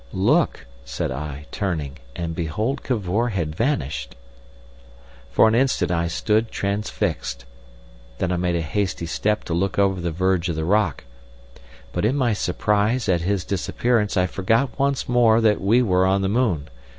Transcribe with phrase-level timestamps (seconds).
[0.13, 4.15] "Look!" said I, turning, and behold Cavor had vanished.
[5.29, 7.45] For an instant I stood transfixed.
[8.17, 11.03] Then I made a hasty step to look over the verge of the rock.
[11.93, 16.23] But in my surprise at his disappearance I forgot once more that we were on
[16.23, 16.67] the moon.